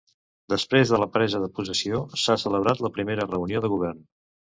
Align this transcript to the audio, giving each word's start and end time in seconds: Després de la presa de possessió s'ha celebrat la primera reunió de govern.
Després 0.51 0.93
de 0.93 0.99
la 1.01 1.07
presa 1.17 1.41
de 1.43 1.49
possessió 1.59 1.99
s'ha 2.21 2.37
celebrat 2.45 2.81
la 2.87 2.91
primera 2.97 3.29
reunió 3.29 3.63
de 3.67 3.71
govern. 3.75 4.01